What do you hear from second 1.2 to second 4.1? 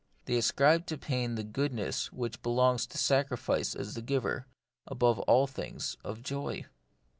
the good ness which belongs to sacrifice as the